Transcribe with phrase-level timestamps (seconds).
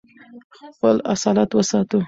[0.73, 1.99] خپل اصالت وساتو.